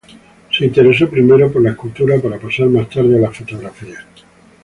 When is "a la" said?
3.17-3.29